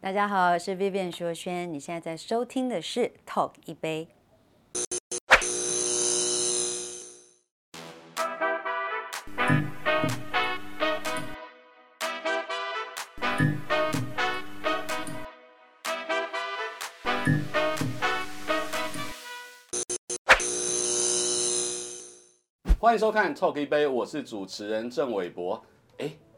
[0.00, 4.06] 大家好，我是 Vivian 徐若瑄，你现在在收听的是 Talk 一杯。
[22.78, 25.60] 欢迎收看 Talk 一杯，我是主持人郑伟博。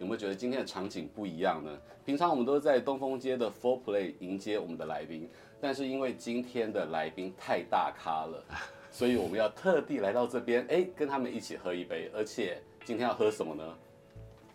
[0.00, 1.70] 哎，有没有觉得今天的场景不一样呢？
[2.04, 5.28] 平常我们都是在东风街的 Four Play 迎接我们的来宾，
[5.60, 8.42] 但是因为今天的来宾太大咖了，
[8.90, 12.10] 所以我们要特地来到这边，哎，跟他们一起喝一杯。
[12.14, 13.62] 而且今天要喝什么呢？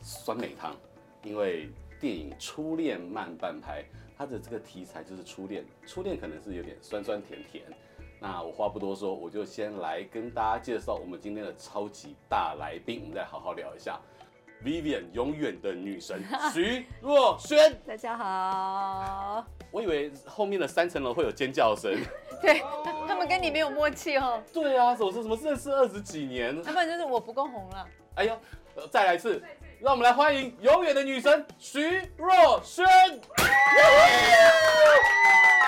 [0.02, 0.76] 酸梅汤，
[1.24, 1.70] 因为
[2.00, 3.84] 电影《初恋慢半拍》，
[4.18, 7.64] 它的这个题材就是初恋，初恋可能是有点酸酸甜甜。
[8.20, 14.00] 那我话不多说，我就先来跟大家介绍我们今天的超级大来宾，我们再好好聊一下。
[14.66, 17.56] Vivian 永远的女神 徐若瑄，
[17.88, 19.46] 大家好。
[19.70, 21.96] 我以为后面的三层楼会有尖叫声，
[22.42, 22.64] 对，
[23.08, 24.42] 他们跟你没有默契哦。
[24.52, 26.64] 对啊，怎么是什么认识二十几年？
[26.64, 27.88] 他们就是我不够红了。
[28.16, 28.36] 哎呦，
[28.90, 29.40] 再来一次，
[29.80, 32.84] 让我们来欢迎永远的女神徐若瑄。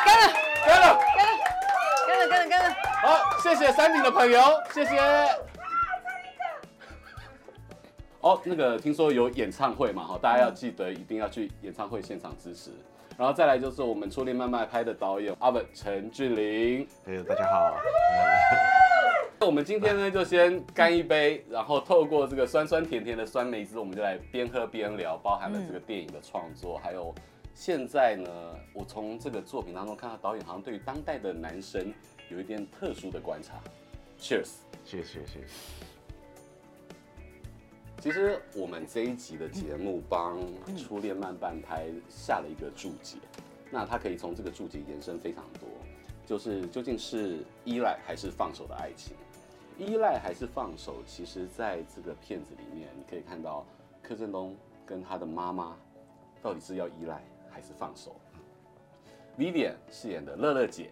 [0.05, 0.33] 干了，
[0.65, 0.99] 干了，
[2.07, 2.75] 干了，干了，干了。
[3.03, 4.41] 好，谢谢山顶的朋友，
[4.73, 4.97] 谢谢。
[8.21, 12.71] 哦，那个听说有演唱会嘛，哈，大家要记得一定要去演唱会现场支持。
[13.17, 17.77] 然后再来就是我们初恋慢慢拍的导演阿文陈俊霖，哎，大家好。
[19.41, 27.13] 我们今天呢就先干一杯，然后透过这个酸酸甜甜的酸梅汁，我们就来边喝边聊，包含了这个电影的创作，还有
[27.53, 28.29] 现在呢，
[28.73, 31.93] 我从这个作品当中看到导演好像对于当代的男生
[32.29, 33.53] 有一点特殊的观察。
[34.19, 34.49] Cheers，
[34.83, 35.96] 谢谢谢谢。
[37.99, 40.39] 其实我们这一集的节目帮
[40.77, 43.17] 《初恋慢半拍》下了一个注解，
[43.71, 45.67] 那它可以从这个注解延伸非常多，
[46.23, 49.17] 就是究竟是依赖还是放手的爱情？
[49.79, 51.01] 依赖还是放手？
[51.07, 53.65] 其实在这个片子里面，你可以看到
[54.01, 54.55] 柯震东
[54.85, 55.75] 跟他的妈妈
[56.41, 58.15] 到底是要依赖还是放手
[59.39, 60.91] ？Vivian 饰演的乐乐姐。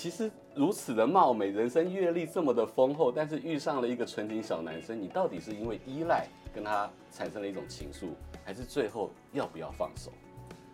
[0.00, 8.06] 其实如此的貌美，人生阅历这么的丰厚，但是遇上了一个纯情小男生，你到底是因为依赖跟他产生了一种情愫，
[8.42, 10.10] 还是最后要不要放手？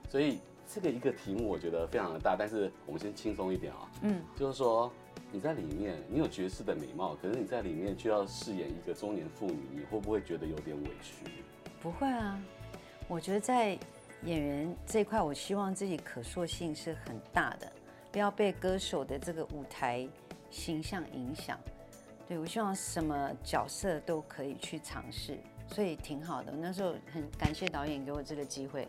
[0.09, 0.39] 所以
[0.73, 4.93] 这个一个题目我觉得非常的大，但是我们先轻松一点啊、喔，嗯，就是说
[5.33, 11.25] 你在里面你有绝世的美貌，可是你在里面却要饰演一个中年妇女，你会不会觉得有点委屈？
[11.83, 12.41] 不会啊，
[13.09, 13.77] 我觉得在
[14.23, 17.73] 演员这一块，我希望自己可塑性是很大的。
[18.17, 20.09] 不要被歌手的这个舞台
[20.51, 21.61] 形象影响。
[22.27, 25.39] 对，我希望什么角色都可以去尝试，
[25.69, 26.51] 所以挺好的。
[26.51, 28.89] 那时候很感谢导演给我这个机会，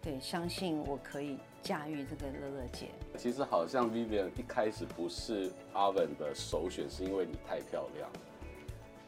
[0.00, 2.90] 对，相信我可以驾驭这个乐乐姐。
[3.18, 8.08] 其实好像 Vivian 一开始不是阿文的首选，是因为你太漂亮。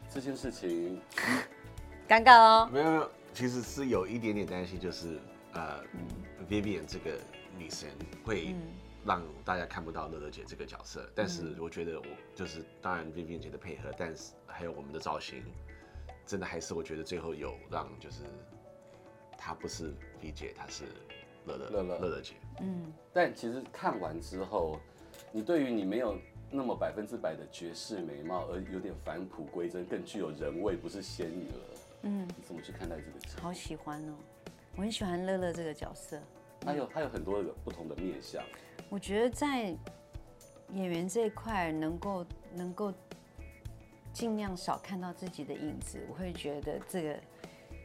[0.09, 0.99] 这件事情
[2.05, 2.69] 尴尬哦。
[2.69, 5.21] 没有没有，其实是有一点点担心，就是
[5.53, 6.05] 呃、嗯、
[6.49, 7.17] ，Vivian 这个
[7.57, 7.87] 女神
[8.25, 8.47] 会。
[8.49, 8.61] 嗯
[9.05, 12.05] 让大家看不到乐乐姐这个角色，但是我觉得我
[12.35, 15.43] 就是当然 Vivian 姐的配合，但是还有我们的造型，
[16.25, 18.23] 真的还是我觉得最后有让就是
[19.37, 20.85] 她不是 V 姐，她是
[21.45, 22.35] 乐乐乐乐乐乐姐。
[22.61, 24.79] 嗯，但其实看完之后，
[25.31, 26.17] 你对于你没有
[26.49, 31.59] 那么百分之百的绝世美貌，而有点返璞归真，更具有人味，不是仙女了。
[32.03, 33.41] 嗯，你怎么去看待这个？
[33.41, 34.13] 好喜欢哦，
[34.75, 36.17] 我很喜欢乐乐这个角色。
[36.65, 38.41] 还有，他有很多不同的面相。
[38.93, 39.75] 我觉得在
[40.75, 42.23] 演员这一块，能够
[42.53, 42.93] 能够
[44.13, 47.19] 尽量少看到自己的影子，我会觉得这个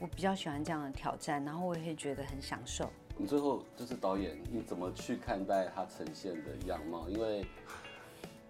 [0.03, 2.91] 我比较喜欢这样的挑战，然后我也会觉得很享受。
[3.17, 7.09] 你最后就是导演，你怎么去看待他呈现的样貌？
[7.09, 7.47] 因为，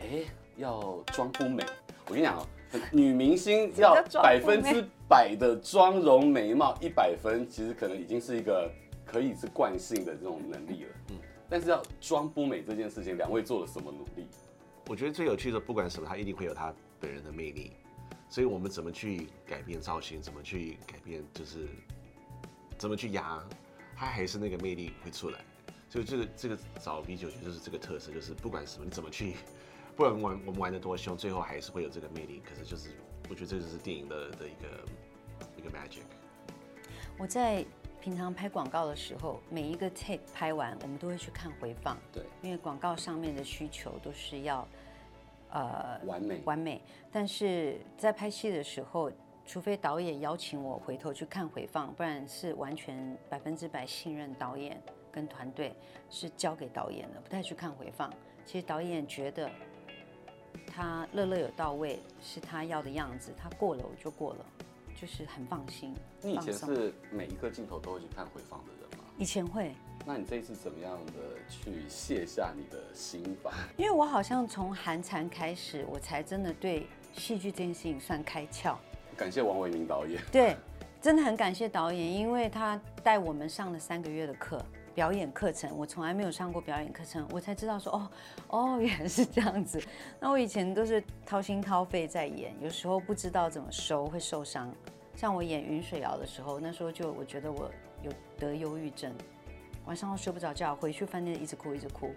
[0.00, 0.24] 哎，
[0.56, 1.64] 要妆不美，
[2.08, 2.46] 我跟你讲哦，
[2.90, 8.68] 女明星 要百分之百的妆容美貌一百分，其实可能已经是一个
[9.06, 10.90] 可以是惯性的这种能力了。
[11.10, 11.17] 嗯。
[11.48, 14.26] 但是要装不美这件事情，两位做了什么努力？
[14.86, 17.72] 我觉得最有趣的，不管什么，他一定会有他本人的魅力。
[18.28, 21.66] 所以我们怎么去改变造型，怎么去改变，就是
[22.76, 23.42] 怎么去压，
[23.96, 25.40] 他还是那个魅力会出来。
[25.88, 29.34] 所以这个这个找 V 九就是这个特色，就是不管什么，你怎么去，
[29.96, 32.42] 不管玩我们玩的多凶，最后还是会有这个魅力。
[32.46, 32.90] 可是就是
[33.30, 34.84] 我觉得这就是电影的的一个
[35.56, 36.02] 一个 magic。
[37.16, 37.64] 我在。
[38.08, 41.94] 平常拍广告的时候，每一个 take 拍完，我们都会去看回放。
[42.10, 44.66] 对，因为广告上面的需求都是要，
[45.50, 46.80] 呃，完美完美。
[47.12, 49.12] 但是在拍戏的时候，
[49.44, 54.80] 除非导演邀请我回头去看回放，不然是完全百分之百信任导演
[55.12, 55.74] 跟团队
[56.08, 58.10] 是交给导演的，不太去看回放。
[58.46, 59.50] 其实导演觉得
[60.66, 64.46] 他乐乐有到位，是他要的样子，他过了我就过了，
[65.00, 65.94] 就是很放心。
[66.22, 69.04] 你以前是每一个镜头都会去看回放的人吗？
[69.16, 69.72] 以前会。
[70.04, 71.12] 那你这一次怎么样的
[71.48, 73.52] 去卸下你的心防？
[73.76, 78.76] 因为我好像从寒蝉开始，我才真的对戏剧这件事情算开窍。
[79.16, 80.20] 感谢王伟明导演。
[80.32, 80.56] 对，
[81.00, 84.64] 真的很感谢导演，因为他带我们上了三个月的课。
[84.98, 88.10] 表演课程，我从来没有上过表演课程，我才知道说哦
[88.48, 89.80] 哦， 原来是这样子。
[90.18, 94.74] 那我以前都是掏心掏肺在演，有时候不知道怎么收会受伤。
[95.14, 97.70] 像我演云水谣的时候，那时候就我觉得我
[98.02, 98.10] 有
[98.40, 99.14] 得忧郁症，
[99.86, 102.10] 晚上都睡不着觉，回去饭店一直哭一直哭。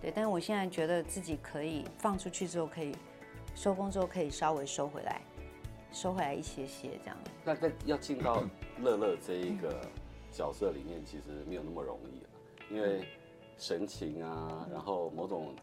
[0.00, 2.96] 对，但是我现在觉得自己可以放出去之后，可以
[3.54, 5.20] 收工之后可以稍微收回来，
[5.92, 7.16] 收回来一些些这样。
[7.44, 8.42] 那那要进到
[8.78, 9.78] 乐乐这一个。
[10.34, 12.28] 角色里面其实没有那么容易了，
[12.68, 13.06] 因为
[13.56, 15.54] 神情啊，然后某种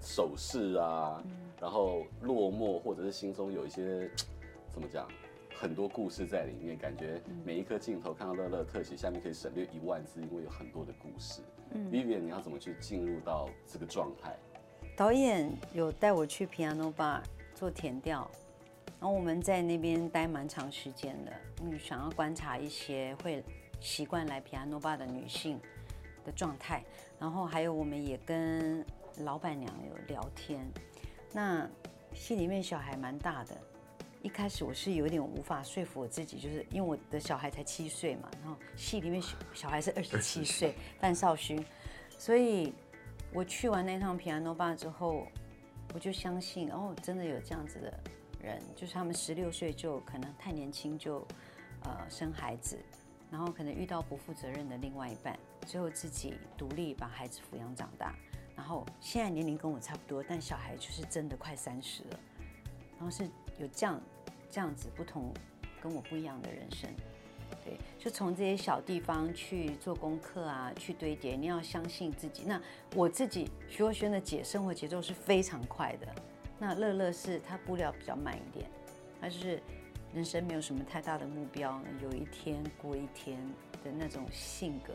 [0.00, 1.22] 手势啊，
[1.60, 4.10] 然后落寞或者是心中有一些
[4.72, 5.08] 怎么讲，
[5.54, 11.40] 很多故事在里面，感觉每一颗镜头看到乐乐特写下面可以省略一万字，因为有很多的故事。
[11.72, 14.36] Vivian，你要怎么去进入到这个状态？
[14.96, 17.22] 导演有带我去 Piano Bar
[17.54, 18.28] 做填调，
[18.98, 21.32] 然后我们在那边待蛮长时间的，
[21.62, 23.44] 嗯，想要观察一些会。
[23.80, 25.60] 习惯来皮亚诺巴的女性
[26.24, 26.84] 的状态，
[27.18, 28.84] 然后还有我们也跟
[29.18, 30.66] 老板娘有聊天。
[31.32, 31.68] 那
[32.14, 33.56] 戏里面小孩蛮大的，
[34.22, 39.22] 一开始我是有点无法说服我自己，就是因为我的小孩才七岁嘛，然后戏里面
[39.52, 41.64] 小孩是 二十七岁，范少勋，
[42.18, 42.72] 所以
[43.32, 45.26] 我去完那趟皮亚诺巴之后，
[45.94, 48.00] 我就相信哦，真的有这样子的
[48.42, 51.18] 人，就是他们十六岁就可能太年轻就
[51.82, 52.78] 呃生孩子。
[53.30, 58.14] 然后可能遇到不负责任的另外一半，最后自己独立把孩子抚养长大。
[58.56, 62.20] 然后现在年龄跟我差不多，但小孩就是真的快三十了。
[62.96, 63.28] 然后是
[63.58, 64.00] 有这样
[64.50, 65.32] 这样子不同
[65.80, 66.90] 跟我不一样的人生，
[67.64, 71.36] 对，就从这些小地方去做功课啊，去堆叠。
[71.36, 72.44] 你要相信自己。
[72.46, 72.60] 那
[72.96, 76.08] 我自己徐若瑄的姐生活节奏是非常快的，
[76.58, 78.70] 那乐乐是她步调比较慢一点，
[79.20, 79.62] 她就是。
[80.14, 83.38] 人生没有什么太大的目标，有一天过一天
[83.84, 84.94] 的那种性格，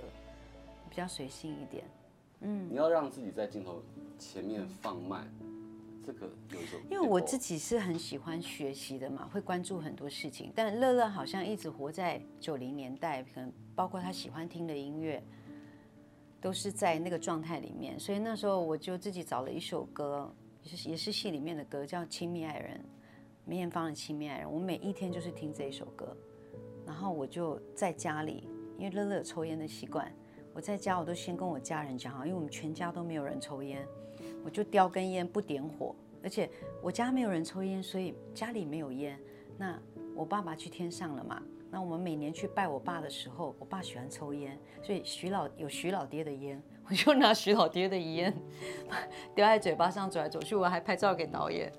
[0.89, 1.83] 比较随性一点。
[2.41, 3.81] 嗯，你要让自己在镜头
[4.17, 5.31] 前面放慢，
[6.05, 6.79] 这个有一种。
[6.89, 10.51] 因为我自己是很喜欢学习的嘛，会关注很多事情。
[10.55, 15.23] 但乐乐好像一直活在九零年代，可能包括他喜欢听的音乐，
[16.41, 17.97] 都是在那个状态里面。
[17.99, 20.33] 所以那时候我就自己找了一首歌，
[20.63, 22.77] 也是也是戏里面的歌，叫《亲密爱人》。
[23.45, 26.15] 梅艳芳的《亲密爱人》，我每一天就是听这一首歌，
[26.85, 28.47] 然后我就在家里，
[28.77, 30.09] 因为乐乐有抽烟的习惯，
[30.53, 33.85] 我在家我都先跟我家人讲好，因为我们全家都没有人抽烟，
[34.45, 35.93] 我就叼根烟不点火，
[36.23, 36.49] 而且
[36.81, 39.19] 我家没有人抽烟，所以家里没有烟。
[39.57, 39.77] 那
[40.15, 48.33] 我爸爸去天上了嘛，那我们每年去拜我爸的时候，我爸喜欢抽烟，所以徐老有徐老爹的烟，我就拿徐老爹的烟
[49.35, 51.69] 叼在嘴巴上走来走去，我还拍照给导演。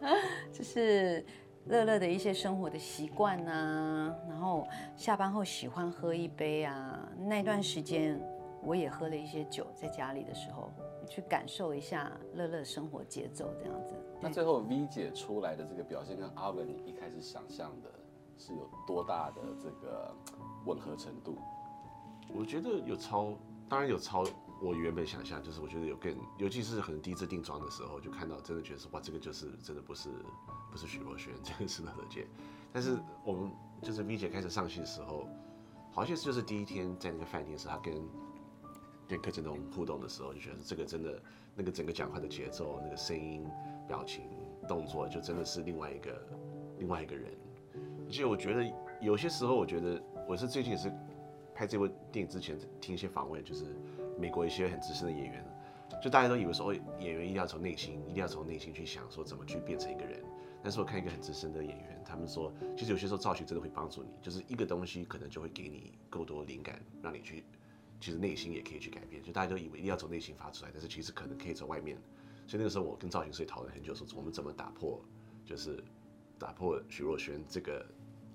[0.52, 1.24] 就是
[1.66, 4.66] 乐乐的一些生活的习惯啊，然后
[4.96, 7.08] 下班后喜欢喝一杯啊。
[7.18, 8.20] 那段时间
[8.62, 10.72] 我也喝了一些酒，在家里的时候
[11.08, 13.94] 去感受一下乐乐生活节奏这样子。
[14.20, 17.90] 那最后 V 姐出来的这个表现跟阿文你一开始想象的
[18.36, 20.14] 是有多大的这个
[20.66, 21.36] 吻合程度？
[22.32, 23.34] 我觉得有超，
[23.68, 24.24] 当然有超。
[24.62, 30.10] 我原本想象就是，我觉得有更，尤其是可能第一次定妆的时候，就看到真的觉得说，哇，这个就是真的不是
[30.70, 32.26] 不是许若瑄，这个是乐乐姐。
[32.70, 33.50] 但是我们
[33.82, 35.26] 就是 V 姐开始上戏的时候，
[35.90, 37.94] 好像是就是第一天在那个饭店时，她跟
[39.08, 41.22] 跟柯震东互动的时候，就觉得这个真的
[41.56, 43.46] 那个整个讲话的节奏、那个声音、
[43.88, 44.24] 表情、
[44.68, 46.26] 动作，就真的是另外一个
[46.78, 47.32] 另外一个人。
[48.06, 50.92] 而且我觉得有些时候，我觉得我是最近也是
[51.54, 53.64] 拍这部电影之前听一些访问，就是。
[54.20, 55.44] 美国一些很资深的演员，
[56.02, 60.22] 就大家都以为说，哦，演员一定要从内心，一定要从内心去想，说怎么去变成一个人。
[60.62, 67.42] 但是我看一个很资深的演员，他们说，其实有些时候造型真的会帮助你，就是一个东西可能就会给你够多灵感，让你去，
[67.98, 69.22] 其实内心也可以去改变。
[69.22, 71.96] 就大家都以为一定要从内心发出来，但是其实可能可以从外面。
[72.46, 75.02] 所以那个时候我跟造型师讨论很久，说我们怎么打破，
[75.46, 75.82] 就是
[76.38, 77.86] 打破徐若瑄这个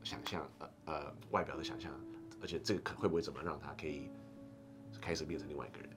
[0.03, 1.93] 想象，呃呃外表的想象，
[2.41, 4.09] 而且这个可会不会怎么让他可以。
[5.05, 5.89] 开始变成另外一个人，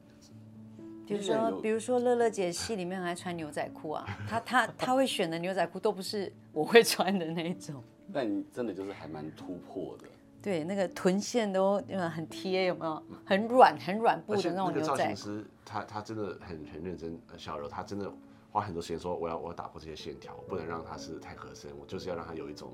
[1.07, 7.83] 比如说，比如说乐乐姐戏里面还穿牛仔裤啊， 她她她会选的牛仔裤都不是我会穿的那一种。
[8.13, 10.05] 但你真的就是还蛮突破的。
[10.43, 11.83] 对，那个臀线都
[12.15, 13.03] 很贴，有没有？
[13.25, 14.87] 很软很软布的那种牛仔。
[14.87, 18.13] 造型师他他真的很很认真，小柔他真的
[18.51, 22.73] 花很多时间说，我要我要打破这些线条，不能让它是太合身，我就是要让它有一种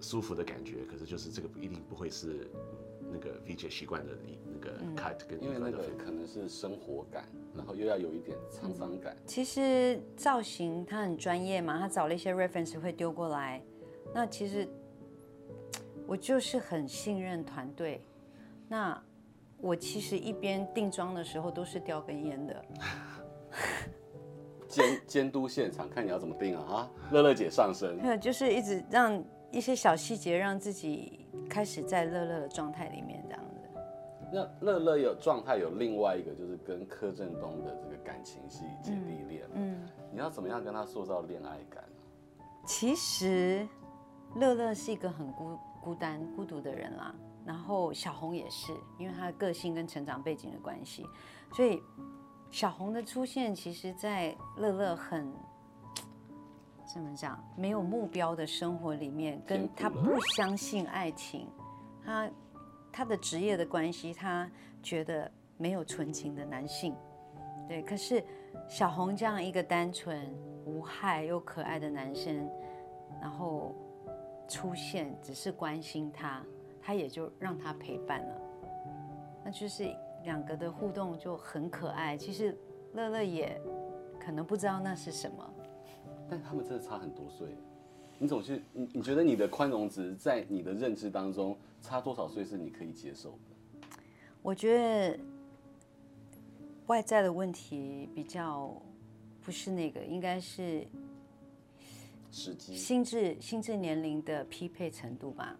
[0.00, 0.84] 舒服的感觉。
[0.84, 2.48] 可是就是这个一定不会是
[3.12, 4.12] 那个 V 姐习惯的
[4.52, 7.24] 那个 cut 跟因为那个可能是生活感，
[7.56, 9.16] 然后又要有一点沧桑感。
[9.26, 13.62] 其实造型他很专业嘛，他找了一些 reference 会丢过来。
[14.14, 14.68] 那其实
[16.06, 18.02] 我就是很信任团队。
[18.68, 19.00] 那
[19.60, 22.64] 我其实一边定妆的时候都是叼根烟的。
[24.68, 26.62] 监监督现场，看你要怎么定啊！
[26.68, 27.98] 哈，乐乐姐上身。
[28.00, 33.68] 对，就是一直让一些小细节让自己开始在乐乐的状态里面这样子。
[34.32, 42.44] 那乐乐有状态有另外一个就是跟柯震东的这个感情戏姐弟恋，嗯，你要怎么样跟他塑造恋爱感呢？
[42.66, 43.66] 其实。
[44.34, 47.14] 乐乐是一个很孤孤单、孤独的人啦，
[47.46, 51.02] 然后小红也是，因为他的个性跟成长背景的关系，
[51.54, 51.82] 所以
[52.50, 55.32] 小红的出现，其实，在乐乐很
[56.92, 61.46] 怎么讲，没有目标的生活里面，跟他不相信爱情，
[62.04, 62.30] 他
[62.90, 64.50] 他的职业的关系，他
[64.82, 66.96] 觉得没有纯情的男性，
[67.68, 68.24] 对，可是
[68.68, 72.50] 小红这样一个单纯、无害又可爱的男生，
[73.20, 73.74] 然后。
[74.50, 76.42] 出现只是关心他，
[76.80, 78.40] 他也就让他陪伴了，
[79.44, 82.16] 那就是两个的互动就很可爱。
[82.16, 82.56] 其实
[82.94, 83.60] 乐乐也
[84.18, 85.54] 可能不知道那是什么，
[86.28, 87.48] 但他们真的差很多岁。
[88.18, 93.88] 你总是你你觉得你的宽容值在你的认知当中差多少岁是你可以接受的？
[94.42, 95.18] 我觉得
[96.86, 98.74] 外在的问题比较
[99.42, 100.86] 不是那个，应该是。
[102.30, 105.58] 心智心智年龄的匹配程度吧，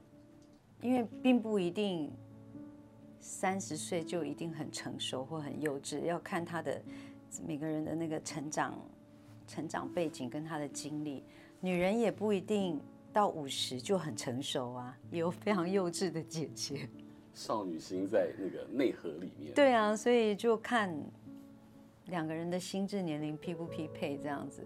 [0.83, 2.13] 因为并不一定
[3.21, 6.79] 三十岁就一定很成熟或很幼稚，要看他的
[7.47, 8.79] 每个人的那个成长
[9.49, 11.25] 成长背景跟他的经历。
[11.61, 12.81] 女人也不一定
[13.13, 16.89] 到五十就很成熟啊，也有非常幼稚的姐姐。
[17.35, 19.55] 少女心在那个内核里面。
[19.55, 20.97] 对啊，所以就看
[22.07, 24.63] 两个人的心智年龄匹不匹配这样子。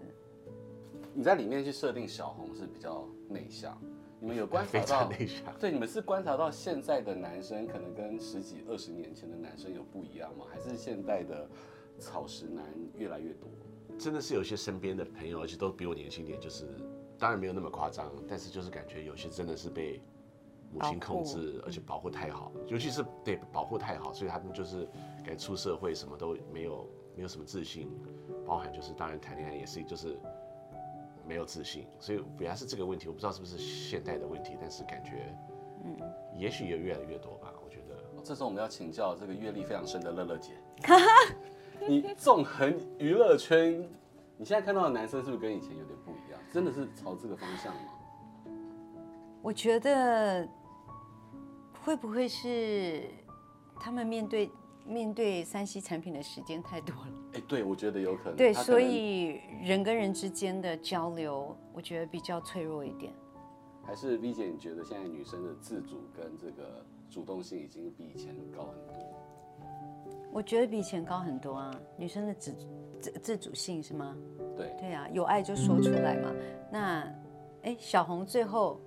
[1.15, 3.79] 你在里面去设定小红是比较内向，
[4.19, 5.09] 你们有观察 到？
[5.11, 5.53] 内向。
[5.59, 10.45] 对，你们是观察到现在的男生可能跟十几二十年前的男生有不一样吗？
[10.51, 11.47] 还是现在的
[11.99, 12.65] 草食男
[12.97, 13.47] 越来越多？
[13.97, 16.67] 真的是有些身边的朋友，而且都比我年轻点，就是
[17.17, 20.01] 当然没有那么夸张，但是就是感觉有些真的是被
[20.71, 24.85] 母亲控制，而且保护太好，尤其是对保护太好，所以他们就是
[25.23, 27.89] 感觉出社会什么都没有，没有什么自信，
[28.45, 30.17] 包含就是当然谈恋爱也是就是。
[31.25, 35.33] 没有自信，所以原来是这个问题，我不知道是不是现代的问题，但是感觉，
[35.85, 35.97] 嗯，
[36.37, 37.53] 也许也越来越多吧。
[37.63, 40.51] 我觉得，这时候我们要请教这个阅历非常深的乐乐姐，
[41.87, 43.81] 你纵横娱乐圈，
[44.37, 46.39] 你现在看到的男生是不是跟以前有点不一样？
[46.51, 47.81] 真的是朝这个方向吗？
[49.41, 50.47] 我觉得
[51.83, 53.03] 会不会是
[53.79, 54.49] 他们面对？
[54.85, 58.35] 面对三 C 产品的时间太多了，哎，对，我觉得有可能。
[58.35, 63.13] 对，所以人跟人之间的交流，我觉得比较脆弱一点。
[63.81, 69.22] 还是 V 姐，你觉得现在女生的自主跟这个主动性已经比以前高很多？
[70.33, 72.51] 我觉得比以前高很多啊，女生的自
[72.99, 74.17] 自自主性是吗？
[74.57, 76.33] 对，对啊，有爱就说出来嘛。
[76.71, 77.15] 那，
[77.61, 78.81] 哎，小红最后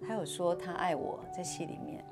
[0.00, 2.04] 她有说她爱我，在戏里面，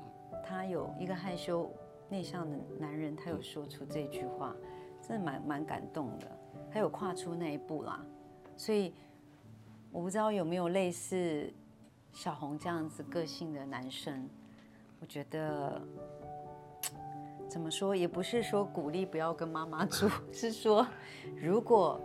[0.43, 1.71] 她有一个害羞。
[2.09, 4.55] 内向的男人，他有说出这句话，
[5.01, 6.27] 真的蛮蛮感动的。
[6.71, 8.01] 他有跨出那一步啦，
[8.55, 8.93] 所以
[9.91, 11.51] 我不知道有没有类似
[12.13, 14.25] 小红这样子个性的男生。
[15.01, 15.81] 我觉得
[17.49, 20.87] 怎么说，也不是说鼓励不要跟妈妈住， 是说
[21.35, 21.99] 如果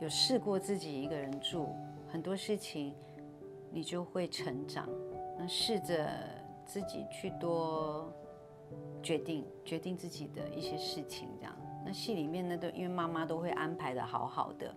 [0.00, 1.68] 有试过自己一个人住，
[2.08, 2.94] 很多事情
[3.70, 4.88] 你就会成长。
[5.38, 6.10] 那试着
[6.64, 8.12] 自己去多。
[9.00, 11.56] 决定决定自己的一些事情，这样。
[11.84, 14.74] 那戏里面呢，都因为妈妈都会安排得好好的，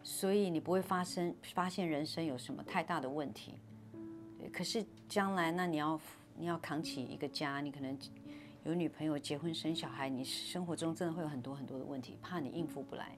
[0.00, 3.58] 所以你不会发生发现人生有什么太大的问题。
[4.52, 6.00] 可是将来那你要
[6.36, 7.98] 你要扛起一个家，你可能
[8.64, 13.16] 有女朋友、结婚、生小孩，你生活中真的会有很多很多的问题，怕你应付不来。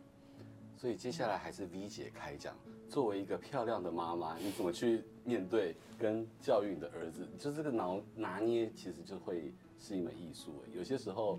[0.76, 2.55] 所以接下来还是 V 姐开讲，
[2.88, 7.26] 作为一个漂亮的妈妈，你怎么去面对跟教育你的儿子？
[7.38, 9.53] 就这个拿拿捏，其实就会。
[9.79, 11.38] 是一门艺术，有些时候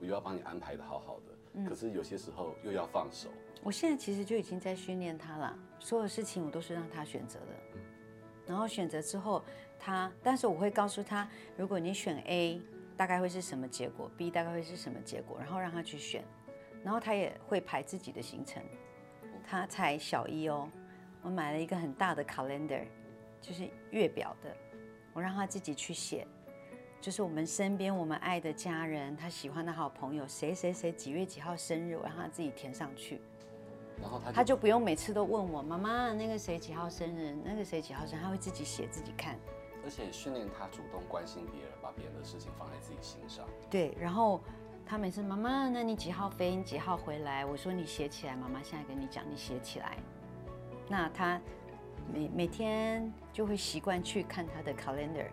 [0.00, 3.28] 我又要帮你安排的好好的，嗯，可是有些时候又要放手。
[3.62, 7.46] 我现在其实就已经在训练他了，所有事情我都是让他选择的，
[8.46, 9.44] 然后选择之后，
[9.78, 12.58] 他，但是我会告诉他，如果你选 A，
[12.96, 16.24] 大概会是什么结果；B 大概会是什么结果，然后让他去选，
[16.82, 18.62] 然后他也会排自己的行程。
[19.46, 20.68] 他才小一哦，
[21.22, 22.84] 我买了一个很大的 calendar，
[23.40, 24.56] 就是月表的，
[25.12, 26.26] 我让他自己去写，
[27.00, 33.20] 就是我们身边我们爱的家人，他喜欢的好朋友，谁谁谁几月几号生日，我让他自己填上去。
[34.00, 39.38] 然后他就，他就不用每次都问我妈妈那个谁几号生日，那个谁几号生日，他会自己写自己看。
[39.84, 43.44] 而且训练他主动关心别人，把别人的事情放在自己心上。
[43.70, 44.40] 对，然后
[44.86, 46.56] 他每次妈妈，那你几号飞？
[46.56, 47.44] 你几号回来？
[47.44, 49.98] 我说你写起来，妈妈现在跟你讲，你写起来。
[50.88, 51.40] 那他
[52.12, 55.28] 每每天就会习惯去看他的 calendar，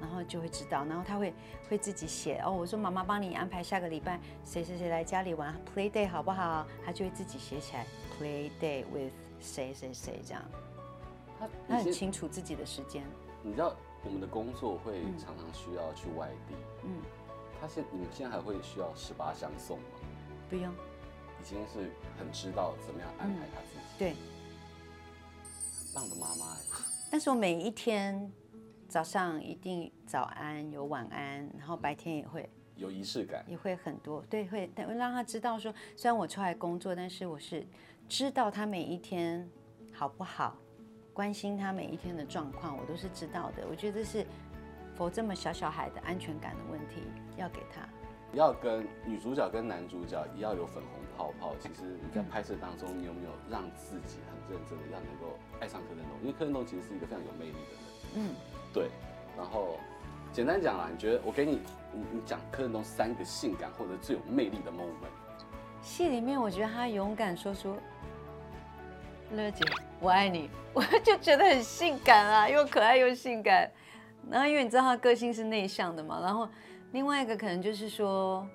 [0.00, 1.32] 然后就会知道，然后他会
[1.68, 2.52] 会自己写哦。
[2.52, 6.66] 我说妈妈帮你安排下个礼拜谁谁谁来家里玩 play day 好不好？
[6.84, 7.86] 他就会自己写起来
[8.18, 10.42] play day with 谁谁谁这样。
[11.38, 13.02] 他他很清楚自己的时间。
[13.42, 16.54] 你知道我们的工作会常常需要去外地，
[16.84, 16.90] 嗯，
[17.60, 19.84] 他现你们现在还会需要十八相送吗？
[20.48, 23.80] 不用，已经是很知道怎么样安排他自己。
[23.80, 24.10] 嗯、对，
[25.74, 26.56] 很棒的妈妈。
[27.10, 28.30] 但是我每一天
[28.88, 37.66] 早上一定早安有晚安，然后白天也会有仪式感，也会很多，对，会但让他知道说，虽然我出来工作，但是我是
[38.08, 39.48] 知道他每一天
[39.92, 40.56] 好不好。
[41.20, 43.62] 关心他每一天的状况，我都是知道的。
[43.68, 44.24] 我觉得是
[44.94, 47.02] 否这么小小孩的安全感的问题，
[47.36, 47.86] 要给他。
[48.32, 51.54] 要跟女主角跟男主角也要有粉红泡泡。
[51.60, 56.12] 其实你在拍摄当中，你有没有让自己很认真的，要能够爱上柯震东？
[56.22, 58.30] 因为柯震东其实是一个非常有魅力的人。
[58.30, 58.34] 嗯，
[58.72, 58.88] 对。
[59.36, 59.76] 然后
[60.32, 61.60] 简单讲啦，你觉得我给你，
[61.92, 65.12] 你你讲柯震东三个性感或者最有魅力的 moment。
[65.82, 67.76] 戏里面，我觉得他勇敢说出。
[69.32, 69.62] 乐姐，
[70.00, 73.70] 我爱你， 我就觉得很性感啊，又可爱又性感。
[74.30, 76.48] 然后因为你知道他个性是内向的嘛，然后
[76.92, 78.46] 另外一个可能就是说，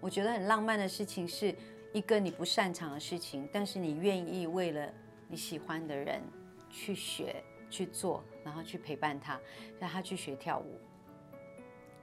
[0.00, 1.54] 我觉得很浪漫的事情是
[1.92, 4.88] 一个你不擅长的事情，但是你愿意为了
[5.28, 6.20] 你喜欢的人
[6.68, 7.36] 去学
[7.68, 9.38] 去做，然后去陪伴他，
[9.78, 10.80] 让他去学跳舞。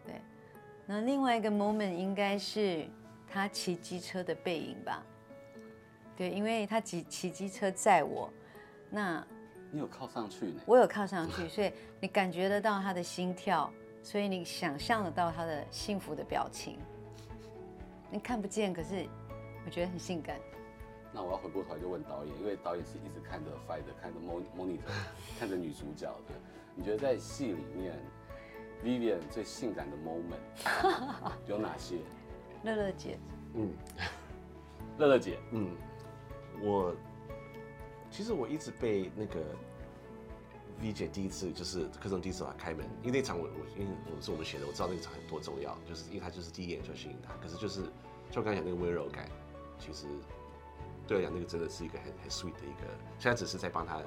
[0.05, 0.21] 对，
[0.85, 2.87] 那另外一个 moment 应该是
[3.27, 5.03] 他骑机车的背影吧。
[6.15, 8.31] 对，因为他骑骑机车载我，
[8.89, 9.25] 那
[9.71, 10.61] 你有靠上去呢？
[10.65, 13.71] 我有靠上去，所以你感觉得到他的心跳，
[14.01, 16.77] 所以你想象得到他的幸福的表情。
[18.09, 19.05] 你看不见，可是
[19.65, 20.37] 我觉得很性感。
[21.13, 24.79] 那我要回过头来就问导演，因为导演是一直看着 Fighter，看着 Monitor，
[25.39, 26.33] 看着女主角的。
[26.75, 27.95] 你觉得在戏里面
[28.83, 31.97] ，Vivian 最性感的 moment 有哪些？
[32.63, 33.17] 乐乐姐，
[33.55, 33.71] 嗯，
[34.97, 35.75] 乐乐姐，嗯。
[36.61, 36.95] 我
[38.17, 39.39] 其实我一直被那个
[40.81, 47.35] V 姐第一次就是柯震第一次来开门，因为那场我我因为我是我们写的，我知道那个场有多重要，就是因为他就是第一眼就吸引他。
[47.35, 47.83] 可是就是
[48.31, 49.29] 就刚才讲那个温柔感，
[49.77, 50.07] 其实
[51.07, 52.87] 对我来讲那个真的是一个很很 sweet 的一个，
[53.19, 54.01] 现在只是在帮他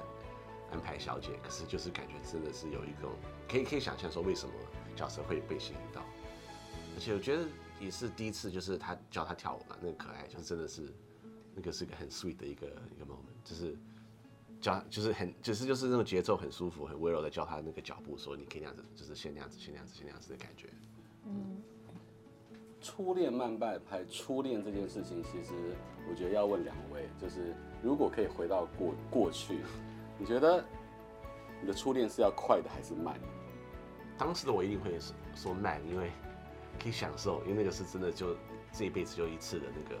[0.71, 3.11] 安排小姐，可是就是感觉真的是有一种
[3.47, 4.53] 可以可以想象说为什么
[4.93, 6.01] 角色会被吸引到，
[6.95, 7.45] 而且我觉得
[7.79, 10.93] 也是第一次就是他教他跳舞嘛，那个可爱就是真的是。
[11.53, 13.77] 那个是个很 sweet 的一个一个 moment，就是
[14.61, 20.69] 教就是很就是就是那种节奏很舒服、很温柔的教他那个脚步，说你可以那样子，就是先那样子，先那样子，先那样子的感觉。
[21.25, 21.61] 嗯，
[22.79, 25.75] 初恋慢半拍，初恋这件事情，其实
[26.09, 29.59] 我觉得要问两位，就是如果可以回到过过去，
[30.17, 30.63] 你觉得
[31.59, 33.27] 你的初恋是要快的还是慢的？
[34.17, 34.97] 当时的我一定会
[35.35, 36.11] 说慢，因为
[36.79, 38.35] 可以享受，因为那个是真的就
[38.71, 39.95] 这一辈子就一次的那个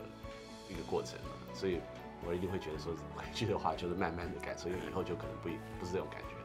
[0.69, 1.31] 一个过程嘛。
[1.53, 1.81] 所以，
[2.25, 6.41] 我一定会觉得说回去的话，就是慢慢的感受，因为以后就可能不不是这种感觉了。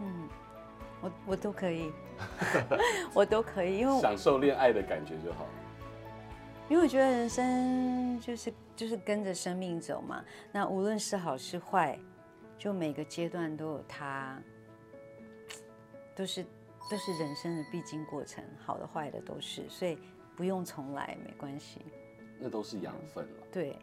[0.00, 0.28] 嗯，
[1.00, 1.92] 我我都可以，
[3.12, 5.46] 我都可以，因为享受恋爱的感觉就好。
[6.68, 11.98] 因为我觉得人生就是就是跟着生命走嘛，那无论是好是坏，
[12.58, 14.38] 就每个阶段都有它，
[16.14, 16.44] 都是
[16.90, 19.98] 都是人生的必经过程，好的坏的都是，所以
[20.36, 21.80] 不用重来，没关系。
[22.38, 23.46] 那都是养分了。
[23.50, 23.76] 对。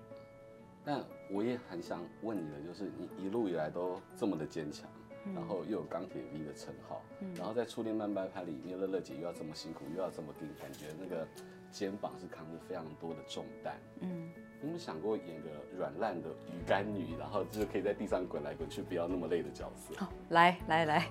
[0.86, 4.88] 但我也很想问你的，就是你一路以来都这么的坚强，
[5.26, 11.28] 嗯、然后又有钢铁 V 的称号，嗯、然后在初恋慢半拍里面，乐乐姐又要这么辛苦，又要这么拼，感觉那个
[11.72, 13.76] 肩膀是扛着非常多的重担。
[14.02, 14.30] 嗯，
[14.62, 19.96] 你有没有想过演个软烂的鱼干女，然后就是可以在地上滚来滚去，不要那么累的角色？
[19.98, 21.08] 好，来来来，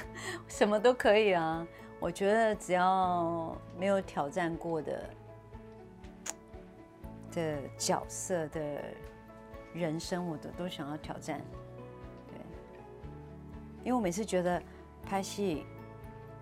[0.48, 1.68] 什么都可以啊！
[2.00, 5.10] 我觉得只要没有挑战过的
[7.32, 8.82] 的角色的。
[9.78, 11.40] 人生我都都想要挑战，
[12.26, 12.36] 对，
[13.84, 14.60] 因为我每次觉得
[15.04, 15.64] 拍戏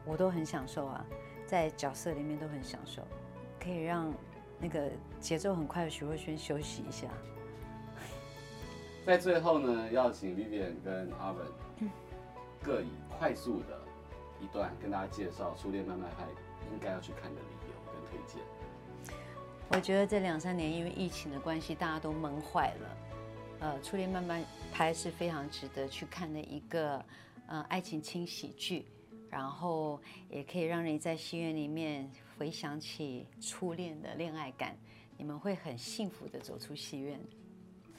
[0.05, 1.05] 我都很享受啊，
[1.47, 3.03] 在角色里面都很享受，
[3.61, 4.13] 可以让
[4.59, 7.09] 那个节奏很快的徐若瑄休息一下。
[9.05, 11.89] 在最后呢，要请 Vivian 跟 Arvin
[12.63, 13.79] 各以快速的
[14.41, 16.25] 一段跟大家介绍《初恋慢慢拍》
[16.73, 18.43] 应该要去看的理由跟推荐。
[19.69, 22.97] 我觉得这两三年因为疫情的关系，大家都闷坏了。
[23.61, 27.03] 呃，《初恋慢慢拍》是非常值得去看的一个
[27.47, 28.85] 呃爱情轻喜剧，
[29.31, 34.77] 然后也可以让人在戏院里面回想起初恋的恋爱感，
[35.17, 37.19] 你们会很幸福的走出戏院。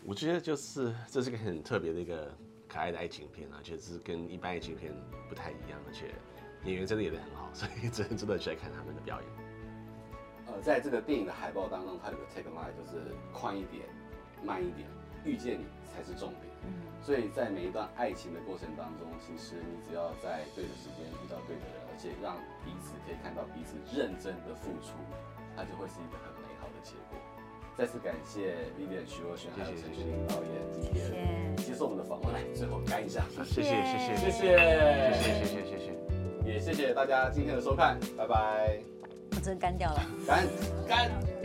[0.05, 2.31] 我觉得就是这是个很特别的一个
[2.67, 4.93] 可爱的爱情片啊，而且是跟一般爱情片
[5.27, 6.13] 不太一样，而且
[6.65, 9.29] 演员真的演得很好，所以真真的去来看他们的表演。
[10.45, 13.83] 呃，在这个电影的海报当中，它有个 tagline 就是宽一点，
[14.45, 14.87] 慢一点。
[15.27, 16.71] 遇见你才是重点，嗯，
[17.03, 24.95] 所以在每一段爱情的过程当中，其实你只要在对的时间遇到对的人，而且让彼此可以看到彼此认真的付出，
[25.53, 27.19] 它就会是一个很美好的结果。
[27.77, 35.43] 再次感谢 Vivian 徐若瑄还有陈玉玲导演今天接受我们的访问，来最后干一下，谢谢谢谢谢谢谢谢。
[35.43, 35.65] 谢谢。
[35.65, 35.93] 谢谢，
[36.43, 38.79] 也谢谢大家今天的收看，拜拜。
[39.31, 40.47] 我真的干掉了，干
[40.87, 41.36] 干。